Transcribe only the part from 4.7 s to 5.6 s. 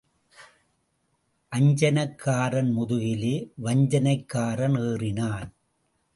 ஏறினான்.